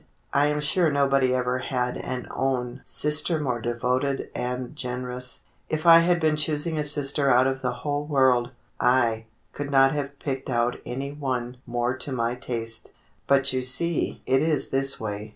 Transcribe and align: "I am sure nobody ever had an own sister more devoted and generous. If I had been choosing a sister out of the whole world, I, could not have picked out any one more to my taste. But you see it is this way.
"I 0.33 0.47
am 0.47 0.61
sure 0.61 0.89
nobody 0.89 1.35
ever 1.35 1.59
had 1.59 1.95
an 1.95 2.25
own 2.31 2.81
sister 2.83 3.39
more 3.39 3.61
devoted 3.61 4.31
and 4.33 4.75
generous. 4.75 5.41
If 5.69 5.85
I 5.85 5.99
had 5.99 6.19
been 6.19 6.35
choosing 6.37 6.79
a 6.79 6.83
sister 6.83 7.29
out 7.29 7.45
of 7.45 7.61
the 7.61 7.71
whole 7.85 8.07
world, 8.07 8.49
I, 8.79 9.25
could 9.53 9.69
not 9.69 9.91
have 9.91 10.17
picked 10.17 10.49
out 10.49 10.77
any 10.87 11.11
one 11.11 11.57
more 11.67 11.95
to 11.97 12.11
my 12.11 12.33
taste. 12.33 12.89
But 13.27 13.53
you 13.53 13.61
see 13.61 14.23
it 14.25 14.41
is 14.41 14.69
this 14.69 14.99
way. 14.99 15.29